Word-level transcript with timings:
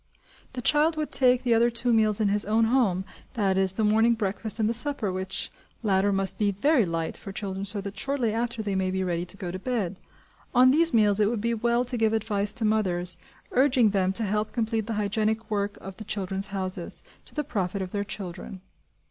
The 0.53 0.63
child 0.63 0.97
would 0.97 1.11
take 1.11 1.43
the 1.43 1.53
other 1.53 1.69
two 1.69 1.93
meals 1.93 2.19
in 2.19 2.29
his 2.29 2.43
own 2.43 2.63
home, 2.63 3.05
that 3.35 3.55
is, 3.55 3.73
the 3.73 3.83
morning 3.83 4.15
breakfast 4.15 4.59
and 4.59 4.67
the 4.67 4.73
supper, 4.73 5.11
which 5.13 5.51
latter 5.83 6.11
must 6.11 6.39
be 6.39 6.49
very 6.49 6.85
light 6.87 7.15
for 7.15 7.31
children 7.31 7.65
so 7.65 7.81
that 7.81 7.99
shortly 7.99 8.33
after 8.33 8.63
they 8.63 8.73
may 8.73 8.89
be 8.89 9.03
ready 9.03 9.25
to 9.25 9.37
go 9.37 9.51
to 9.51 9.59
bed. 9.59 9.99
On 10.55 10.71
these 10.71 10.91
meals 10.91 11.19
it 11.19 11.29
would 11.29 11.39
be 11.39 11.53
well 11.53 11.85
to 11.85 11.97
give 11.99 12.13
advice 12.13 12.51
to 12.53 12.65
mothers, 12.65 13.15
urging 13.51 13.91
them 13.91 14.11
to 14.13 14.23
help 14.23 14.53
complete 14.53 14.87
the 14.87 14.93
hygienic 14.97 15.51
work 15.51 15.77
of 15.79 15.97
the 15.97 16.03
"Children's 16.03 16.47
Houses," 16.47 17.03
to 17.25 17.35
the 17.35 17.43
profit 17.43 17.83
of 17.83 17.91
their 17.91 18.03
children. 18.03 18.61